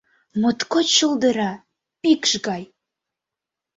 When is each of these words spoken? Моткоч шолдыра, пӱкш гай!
Моткоч 0.41 0.87
шолдыра, 0.97 1.51
пӱкш 2.01 2.31
гай! 2.47 2.63